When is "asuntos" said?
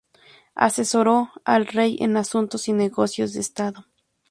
2.17-2.67